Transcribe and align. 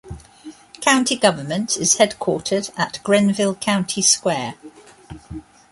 County 0.81 1.15
government 1.15 1.77
is 1.77 1.97
headquartered 1.97 2.71
at 2.75 2.99
Greenville 3.03 3.53
County 3.53 4.01
Square. 4.01 4.55